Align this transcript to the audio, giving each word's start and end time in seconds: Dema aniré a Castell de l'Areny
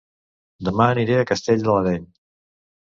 Dema 0.69 0.87
aniré 0.95 1.21
a 1.21 1.29
Castell 1.33 1.63
de 1.69 1.73
l'Areny 1.77 2.13